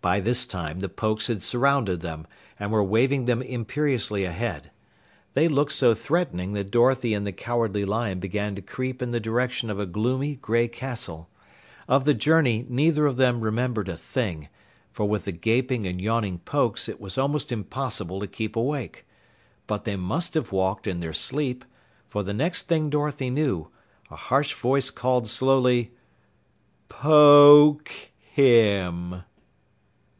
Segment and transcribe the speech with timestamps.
[0.00, 2.26] By this time, the Pokes had surrounded them
[2.58, 4.70] and were waving them imperiously ahead.
[5.34, 9.20] They looked so threatening that Dorothy and the Cowardly Lion began to creep in the
[9.20, 11.28] direction of a gloomy, gray castle.
[11.88, 14.48] Of the journey neither of them remembered a thing,
[14.92, 19.04] for with the gaping and yawning Pokes it was almost impossible to keep awake.
[19.66, 21.66] But they must have walked in their sleep,
[22.06, 23.68] for the next thing Dorothy knew,
[24.10, 25.92] a harsh voice called slowly:
[26.88, 29.24] "Poke him!"